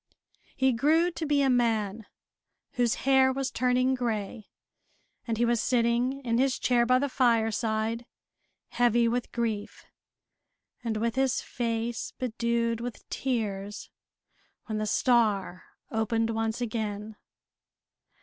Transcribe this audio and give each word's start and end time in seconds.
He 0.55 0.73
grew 0.73 1.11
to 1.11 1.27
be 1.27 1.43
a 1.43 1.49
man, 1.51 2.07
whose 2.71 2.95
hair 3.05 3.31
was 3.31 3.51
turning 3.51 3.93
gray, 3.93 4.47
and 5.27 5.37
he 5.37 5.45
was 5.45 5.61
sitting 5.61 6.21
in 6.25 6.39
his 6.39 6.57
chair 6.57 6.87
by 6.87 6.97
the 6.97 7.07
fireside, 7.07 8.07
heavy 8.69 9.07
with 9.07 9.31
grief, 9.31 9.85
and 10.83 10.97
with 10.97 11.13
his 11.13 11.39
face 11.43 12.13
bedewed 12.17 12.81
with 12.81 13.07
tears, 13.11 13.91
when 14.65 14.79
the 14.79 14.87
star 14.87 15.65
opened 15.91 16.31
once 16.31 16.61
again. 16.61 17.15